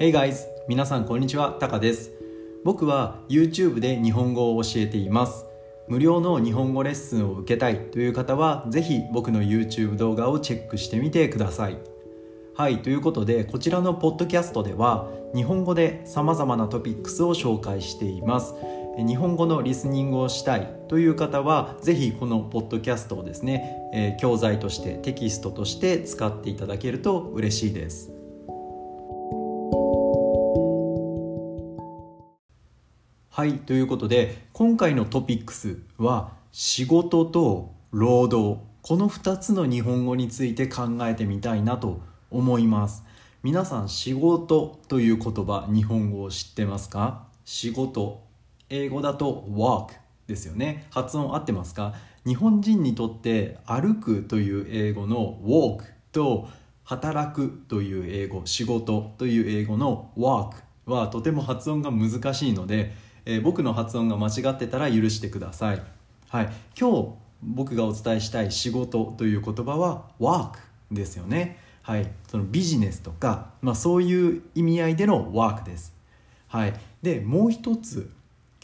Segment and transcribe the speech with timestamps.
[0.00, 0.46] Hey guys!
[0.66, 2.10] 皆さんこんにちは、タカです。
[2.64, 5.44] 僕は YouTube で日本語を教えています。
[5.88, 11.76] 無料の日本語レッスンを受けたいという方はぜひ僕の YouTube 動画をチェックしてみてください。
[12.54, 18.54] はいということでこちらのポッドキャストでは日本語でさまざまなトピックスを紹介しています。
[18.96, 28.19] 日本語のリスニングをしたいという方はぜひこのポッドキャストをですね、え、教材としてテキストとして使っていただけると嬉しいです。
[33.32, 38.60] はいということで今回のトピックスは仕事と労働。
[38.82, 42.00] この2つの日本語について考えてみたいなと
[42.32, 43.04] 思います。
[43.44, 47.28] 皆さん仕事という言葉日本語を知ってますか？
[47.44, 48.20] 仕事
[48.68, 49.92] 英語だと work
[50.26, 50.88] ですよね。
[50.90, 51.94] 発音合ってますか？
[52.26, 56.48] 日本人にとって歩くという英語の walk と
[56.82, 65.82] 働くという英語仕事という英語の work はとても発音が難しいのでえー、僕の発音が間違ってたら許してください、
[66.30, 67.08] はい、今日
[67.44, 70.54] 僕がお伝えしたい仕事という言葉は work
[70.90, 75.94] ですよね、はい、そのビジネスとか、まあ、そういう意味合いでの work です、
[76.48, 78.10] はい、でもう一つ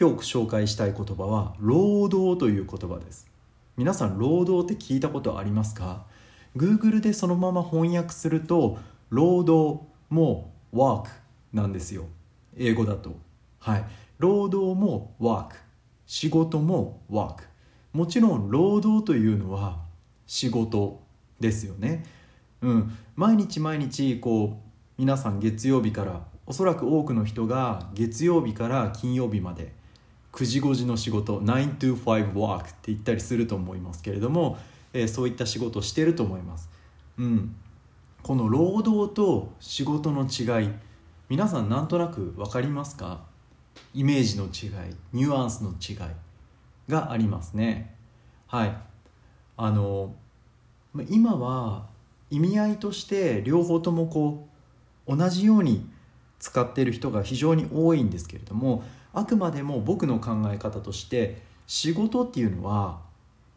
[0.00, 3.28] 今日紹介したい言葉は労働という言葉です。
[3.76, 6.04] 皆さん労働って聞いたことありますか
[6.56, 8.78] ？Google でそのまま翻訳すると
[9.10, 11.10] 労働も work
[11.52, 12.06] なんですよ。
[12.56, 13.14] 英語だと。
[13.60, 13.84] はい。
[14.24, 15.50] 労働も work
[16.06, 17.42] 仕事も work
[17.92, 19.80] もちろん労働というのは
[20.26, 21.02] 仕事
[21.38, 22.06] ですよね。
[22.62, 22.96] うん。
[23.16, 29.72] 毎日毎日こう皆さん月曜日からおそらく多くの人が月曜日から金曜日まで
[30.32, 34.56] 9時5時の仕事9 to 5 work って言ったりすると思いますけれども、
[34.94, 36.70] えー、そういった仕事をしてると思います。
[37.18, 37.54] うん。
[38.22, 40.70] この労働と仕事の違い
[41.28, 43.33] 皆さんなんとなく分かりますか？
[43.92, 45.96] イメージの違いニュアンスの違い
[46.88, 47.94] がありますね。
[48.46, 48.76] はい。
[49.56, 50.14] あの
[51.08, 51.86] 今は
[52.30, 54.48] 意味合いとして両方ともこ
[55.06, 55.88] う同じように
[56.38, 63.00] 使っている人が非常に多いんですけれどもあくまでも僕の考え方として仕事っていうのは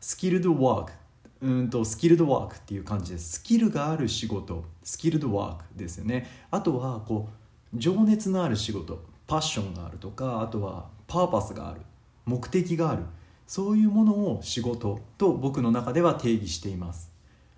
[0.00, 0.92] スキルドワーク
[1.40, 3.32] うんとスキルドワークっていう感じです。
[3.32, 6.28] スキルがある仕事スキルドワークですよね。
[6.50, 7.28] あとはこ
[7.74, 9.04] う情熱のある仕事。
[9.28, 11.82] パッションがあるとかあとはパーパスがある
[12.24, 13.04] 目的がある
[13.46, 17.12] そういうものを仕事と僕の中では定義しています、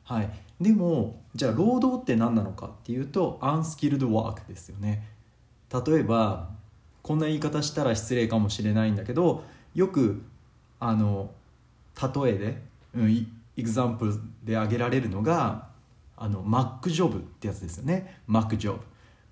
[0.04, 5.08] はい、でもじゃあ労働って何なのかっていうとアンスキルドワークですよね。
[5.72, 6.50] 例えば
[7.02, 9.44] こんな言い方したら失礼かもしれないんだけど
[9.74, 10.22] よく
[10.80, 11.30] あの
[11.96, 12.62] 例えで、
[12.94, 13.26] うん、
[13.56, 15.68] エグザンプルで挙げられるのが
[16.16, 18.20] あのマックジョブってやつですよね。
[18.26, 18.80] マックジョブ。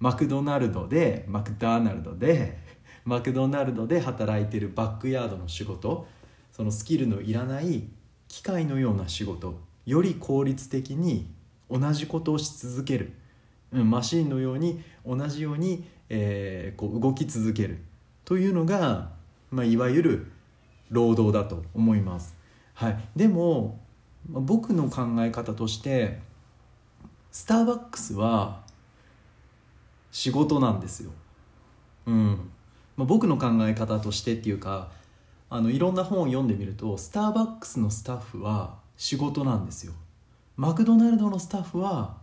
[0.01, 2.59] マクドナルドでマクダーナルドで
[3.05, 6.07] マクドナルドで働いてるバックヤードの仕事。
[6.53, 7.85] そのスキルのいらない
[8.27, 9.61] 機械のような仕事。
[9.87, 11.33] より効率的に
[11.71, 13.13] 同じことをし続ける、
[13.73, 17.79] うん、マシンのように同じように、えー、こう動き続ける。
[18.25, 19.13] というのが、
[19.51, 20.33] まあ、いわゆる
[20.91, 22.37] 労働だと思います。
[22.75, 23.81] はい、でも
[24.29, 26.21] 僕の考え方として
[27.31, 28.63] スターバックスは
[30.11, 31.11] 仕事なんですよ。
[32.07, 32.51] うん
[32.97, 34.91] まあ、僕の考え方としてっていうか
[35.51, 39.93] あのいろんな本を読んでみるとスターバックスのスタッフは仕事なんですよ。
[40.57, 42.17] マクドナルドのスタッフは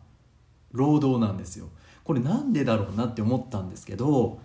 [0.72, 1.70] 労働なんですよ。
[2.04, 4.40] これなんでだろうなって思ったんですけど、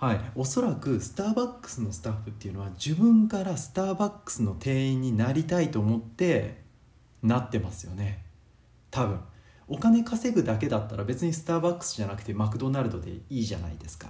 [0.00, 6.62] はい、おそらくスターバックスのスタッフっていうのは自分からスターバックスの店員になりたいと思って
[7.22, 8.24] なってますよね
[8.90, 9.20] 多分
[9.70, 14.08] お金稼ぐだけだったら別にスターバックスじゃなくてマクドナルドでいいじゃないですか。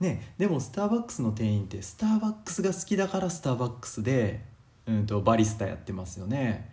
[0.00, 4.44] ね、でもスターバックスの店員ってスターバックスが好きだからスターバックスで、
[4.86, 6.70] うんと、バリスタやってますよね。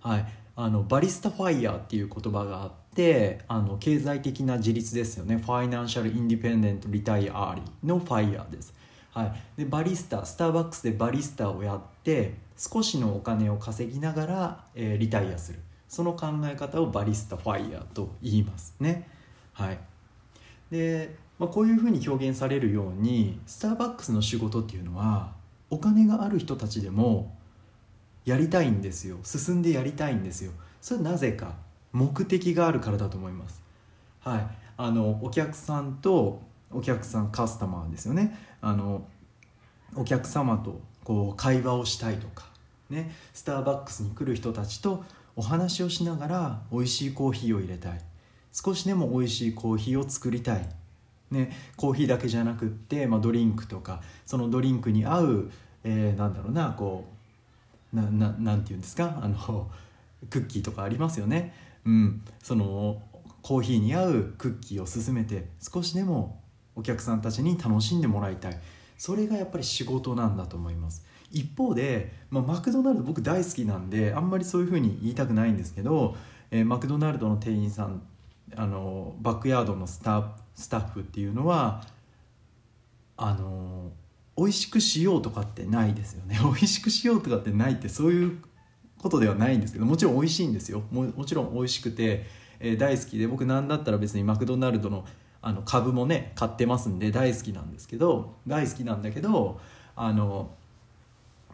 [0.00, 0.26] はい、
[0.56, 5.38] あのバリスタ FIRE っていう言葉があってあの経済的な自立ですよね。
[5.38, 8.74] Financial Independent Retire Early の FIRE です、
[9.12, 15.58] はい、でバリスタスターバックスでバリスタをやって少しのお金を稼ぎながら、えー、リタイアする。
[15.94, 19.08] その考え方をバリスタファイヤーと言いますね。
[19.52, 19.78] はい。
[20.70, 25.32] でまあ、こういうふうに表現されるようにスターバックスの仕事っていうのは
[25.70, 27.36] お金がある人たちでも
[28.24, 29.18] やりたいんですよ。
[29.22, 30.50] 進んでやりたいんですよ。
[30.80, 31.54] それはなぜか
[31.92, 33.62] 目的があるからだと思います。
[34.20, 34.46] はい。
[34.76, 36.42] あのお客さんと
[36.72, 38.36] お客さんカスタマーですよね。
[38.60, 39.06] あの
[39.94, 42.46] お客様とこう会話をしたいとか
[42.90, 43.12] ね。
[43.32, 45.04] スターバックスに来る人たちと
[45.36, 48.00] お話をしながら美味しいコーヒーを入れたい。
[48.52, 50.68] 少しでも美味しいコーヒーを作りたい。
[51.30, 55.50] ね、コーヒーだけじゃなくって、まあ、ドリンクとかそのドリンクに合う、
[55.82, 57.06] えー、なんだろうなこ
[57.92, 59.18] うなななんて言うんですか？
[59.22, 59.70] あの
[60.30, 61.54] クッキーとかありますよね。
[61.84, 63.02] うん、その
[63.42, 66.40] コーヒーに合うクッキーを勧めて少しでも
[66.76, 68.60] お客さんたちに楽しんでもらいたい。
[68.96, 71.04] それがやっぱり仕事なんだと思います。
[71.34, 76.16] 一方で、まあ、マクドナルド僕大好きなんであんまりそういうふうに言いたくないんですけど、
[76.50, 78.02] えー、マクドナルドの店員さん
[78.56, 81.82] あのバックヤードのスタスタッフっていうのは
[83.16, 83.90] あの
[84.36, 86.38] 美味しくしようとかってないですよね。
[86.42, 88.38] 美味しくしようとかってないってそういう
[88.98, 90.82] ことではないんですけどもちろん美味しいんですよ。
[90.90, 92.26] ももちろん美味しくて、
[92.60, 95.04] えー、大好きで僕なんだったら別にマクドナルドの
[95.42, 99.60] あの株もね買ってますんで大好きなんですけど大好きなんだけど
[99.94, 100.50] あの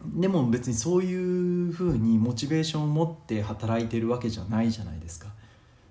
[0.05, 5.27] でも別にそういうふうにモチベーションを持って働いてるわけじゃないじゃないですか。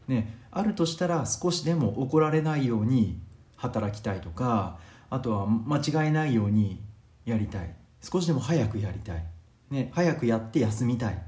[0.08, 3.20] ね、あるとしたら少しでも怒られないように
[3.56, 4.78] 働きたいとか
[5.08, 6.80] あとは間違えないように
[7.24, 7.74] やりたい。
[8.02, 9.24] 少しでも早くやりたい、
[9.70, 11.22] ね、早くやって休みたい。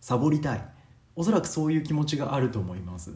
[0.00, 0.64] サボりたい。
[1.16, 3.12] おそらくそういう気持ちがあると思います。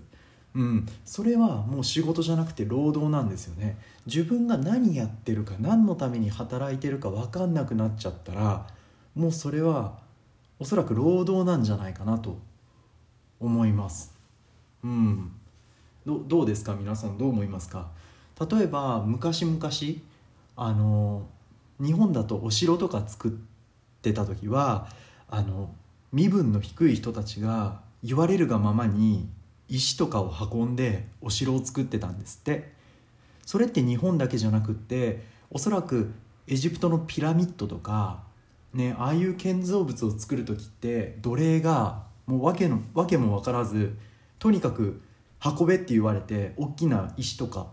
[0.55, 3.79] うん、それはもう仕事じゃなくて労働なんですよね。
[4.07, 8.67] 自分が何やってるか何のために働いてるか分かんなくなっちゃったら
[9.19, 9.99] もうそれは
[10.61, 12.39] おそらく労働なんじゃないかなと
[13.41, 14.15] 思います。
[14.85, 15.33] うん。
[16.07, 16.75] どどうですか？
[16.75, 17.91] 皆さんどう思いますか？
[18.49, 19.59] 例えば昔々
[20.57, 21.27] あの
[21.81, 23.33] 日本だとお城とか作っ
[24.03, 24.89] てた時は
[25.29, 25.75] あの
[26.13, 29.29] 身分の低い人たちが言われるがままに
[29.69, 32.73] 石とかを運んでお城を作ってたんですって。
[33.45, 36.13] それって日本だけじゃなくっておそらく
[36.47, 38.23] エジプトのピラミッドとか、
[38.75, 43.97] ね、ああいう建造物を作る時って奴隷がもう訳の訳も分からず
[44.39, 45.01] とにかく
[45.45, 47.69] 運べって言われて大きな石とか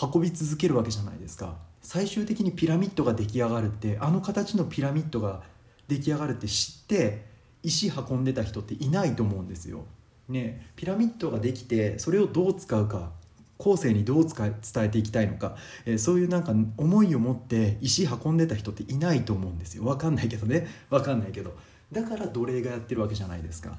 [0.00, 1.56] 運び続けるわけじゃないですか。
[1.80, 5.42] 最終的にピラミッドが出来上がるってあの形のピラミッドが
[5.86, 7.26] 出来上がるって知って
[7.62, 9.86] 石運んでた人っていないと思うんですよ。
[10.28, 13.12] ね、ピラミッドができてそれをどう使うか
[13.58, 19.82] 後世にどう伝えていきたいのか、えー、そういうなんか思いを持って石運んでた人っていないと思うんですよ。
[19.82, 20.66] 分かんないけどね。
[20.88, 21.54] 分かんないけど。
[21.92, 23.76] だから奴隷がやってるわけじゃないですか。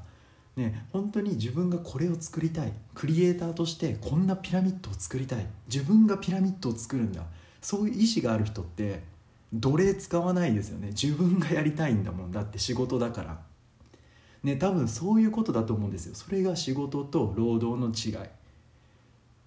[0.55, 2.73] ね、本当に自分がこれを作りたい。
[2.93, 5.45] クリエイターとしてこんなピラミッドを作りたい。
[5.73, 7.23] 自分がピラミッドを作るんだ。
[7.61, 9.03] そういう意志がある人って
[9.53, 10.87] 奴隷使わないですよね。
[10.87, 13.39] 自分がやりたいんだもんだって仕事だから。
[14.43, 16.15] ね多分そういうことだと思うんですよ。
[16.15, 18.29] それが仕事と労働の違い。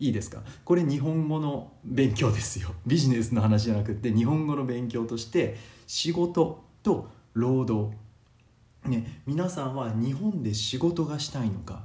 [0.02, 0.42] いいですか？
[0.64, 2.70] これ日本語の勉強ですよ。
[2.86, 5.56] ビジネスの話じゃなくて日本語の勉強として
[5.86, 7.96] 仕事と労働。
[8.86, 11.84] ね皆さんは日本で仕事がしたいのか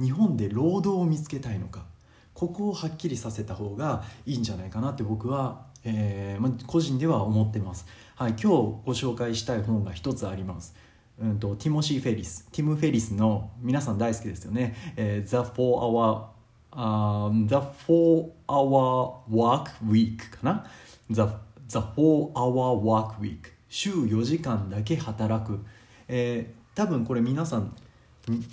[0.00, 1.84] 日本で労働を見つけたいのか
[2.32, 7.84] ここをはっきりさせた方がいいんじゃないかなって僕は、えーま個人では思ってます、
[8.16, 10.74] はい、今日ご紹介したい本が一つあります。
[11.20, 12.46] うんと、ティモシー・フェリス。
[12.52, 16.26] ティム・フェリスの皆さん大好きですよね「えー、The 4 Hour、
[16.72, 17.54] um, The
[17.86, 20.64] 4 Hour Work Week」かな
[21.10, 21.22] ？The,
[21.68, 23.38] The 4 Hour Work Week
[23.68, 25.64] 週4時間だけ働く、
[26.08, 27.74] えー、多分これ皆さん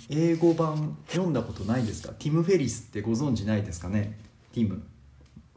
[0.08, 2.12] 英語版読んだことないですか？
[2.18, 4.18] ティム・フェリスってご存知ないですかね？
[4.52, 4.82] ティム。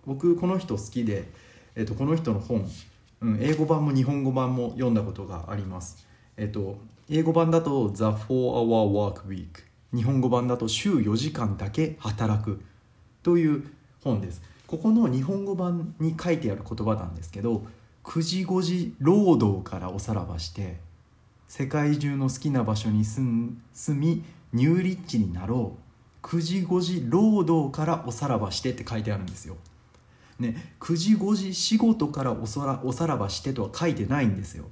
[0.06, 1.30] 僕この人好きで、
[1.76, 2.68] えーと、この人の本、
[3.22, 6.06] うん、英語版も日本語版も読んだことがあります。
[6.36, 6.78] えっ、ー、と
[7.10, 9.48] 英語版だと The 4 Hour Work Week
[9.94, 12.62] 日本語版だと週4時間だけ働く
[13.24, 13.68] という
[14.04, 17.64] 本ですここの日本語版に書いてある言葉なんですけど
[18.04, 20.78] 9時5時労働からおさらばして
[21.48, 25.76] 世界中の好きな場所に住みニューリッチになろ
[26.24, 29.58] う9時5時労働からおさらばしてって書いてあるんですよ。
[30.40, 34.66] ね、9時5時仕事からおさらおさらばしてとは書いてないんですよ。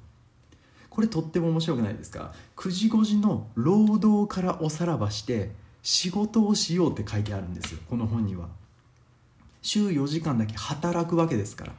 [0.97, 5.51] これとっても面白くないですか？9時5時の労働からおさらばして
[5.83, 8.47] 仕事をしようって書いてあるんですよこの本には。
[9.61, 11.73] 週4時間だけ働くわけですから。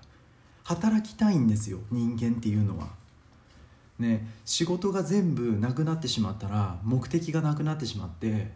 [0.63, 2.91] 働きたいんですよ人間っていうのは。
[3.99, 8.53] ね仕事が全部なくなってしまったら目的がなくなってしまって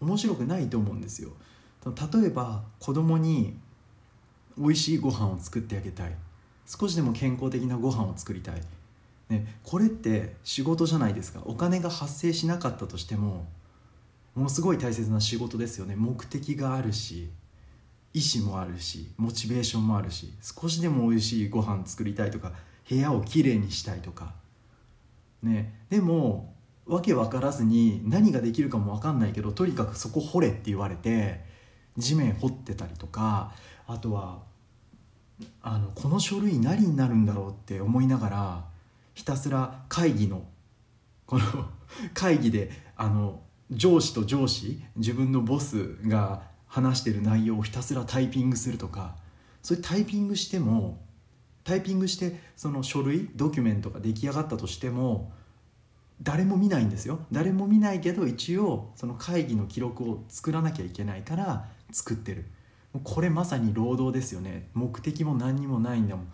[0.00, 1.30] 面白くないと思うんですよ。
[1.86, 3.56] 例えば子供に
[4.58, 6.16] 美味しいご飯を作ってあげたい。
[6.66, 8.60] 少しでも健康的なご飯を作りたい。
[9.30, 11.40] ね、これって仕事じゃないですか。
[11.44, 13.46] お金が発生しなかったとしても
[14.34, 15.94] ものすごい大切な仕事ですよね。
[15.96, 17.30] 目的があるし
[18.12, 22.52] 意思もあるしモチベーションもあるし少しでも美味しいご飯作りたいとか
[22.88, 24.34] 部屋をきれいにしたいとか。
[25.42, 26.54] ねでも
[26.86, 31.40] 訳分からずに何ができるかも分かんないけどとにかくそこ掘れって言われて
[31.96, 33.52] 地面掘ってたりとか
[33.86, 34.40] あとは
[35.62, 38.64] あのこの書類何になるんだろうって思いながら
[39.20, 40.44] ひたすら会議の
[41.26, 41.44] この
[42.14, 49.16] 会議であの上司と上司自分のボスが話してる内容をひたすらタイピングするとか
[49.60, 51.02] そういうタイピングしても
[51.64, 55.34] タイピングしてその書類ドキュメントが出来上がったとしても
[56.22, 57.20] 誰も見ないんですよ。
[57.30, 62.46] 誰も見ないけど一応その会議の記録を作らなきゃいけないから作ってる。
[63.04, 64.70] これまさに労働ですよね。
[64.72, 66.32] 目的も何にもないんだもん。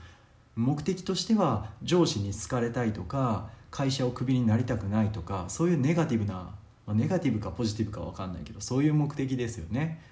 [0.56, 6.54] 目的としては上司に好かれたいとか会社をクビになりたくないとかそういうネガティブな、ま
[6.88, 10.02] あ、ネガティブかポジティブか分かんないけどそういう目的ですよね。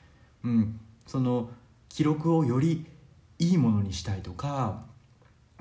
[0.45, 0.81] うん。
[1.07, 1.51] その
[1.89, 2.87] 記録をより
[3.39, 4.85] いいものにしたいとか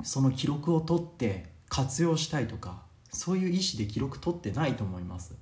[0.03, 5.35] その記録を取って活用したいとかそういう意思で記録取ってないと思います。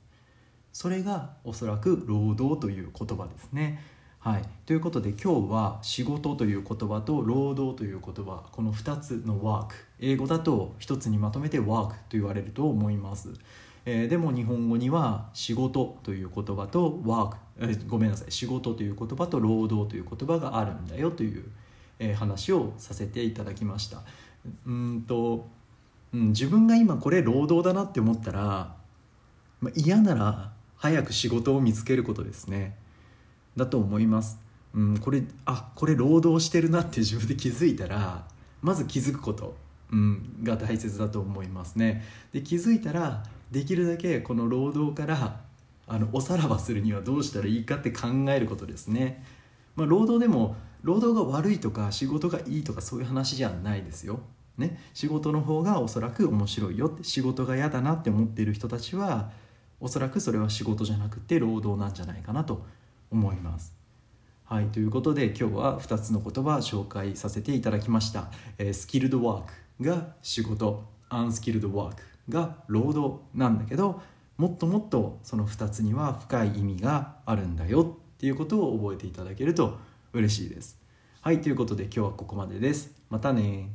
[0.72, 3.84] それがおそらく労働という言葉ですね。
[4.24, 9.74] はい、ということで今日は仕事という言葉と労働という言葉この2つのワーク。
[10.00, 13.30] 英語だと1つにまとめてワークと言われると思います、
[13.84, 18.32] えー、でも日本語には仕事という言葉とワーク、えー、ごめんなさい。
[18.32, 21.44] 仕事という言葉と労働という言葉があるんだよという、
[21.98, 24.04] えー、話をさせていただきました。
[24.68, 25.48] うんと、
[26.14, 28.76] うん、自分が今これ労働だなって思ったら、
[29.62, 32.78] まあ、嫌なら早く仕事を見つけることですね。
[33.56, 34.40] だと思います、
[34.74, 38.26] うん、これあこれ労働してるなって自分で気づいたら
[38.62, 39.56] まず気づくこと、
[39.92, 42.04] うん、が大切だと思いますね。
[42.32, 45.42] で気づいたらできるだけこの労働から
[45.88, 49.24] あのおさらばするにはどうしたらいいかって考えることですね、
[49.76, 54.22] まあ、労働でも労働が悪いとか仕事がいいとかそういう話じゃないですよ。
[54.58, 56.88] ね、仕事の方がおそらく面白いよ。
[56.88, 59.32] って仕事が嫌だなって思っている人たちは
[59.80, 62.66] おそらくそれは仕事じゃなくて労働なんじゃないかなと
[63.12, 63.74] 思います。
[64.46, 68.32] はい、ということで今日は2つの言葉紹介させていただきました。
[68.58, 69.44] え、スキルドワー
[69.78, 74.02] クが仕事、アンスキルドワークが労働なんだけど
[74.38, 79.78] もっともっとその2つには深い意味があるんだよっていうことを覚えていただけると
[80.14, 80.80] 嬉しいです。
[81.22, 82.92] はい、ということで今日はここまでです。
[83.10, 83.70] またね